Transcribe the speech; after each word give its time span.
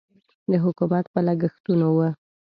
د 0.51 0.53
حکومت 0.65 1.05
په 1.13 1.19
لګښتونو 1.27 1.87
و. 1.97 1.99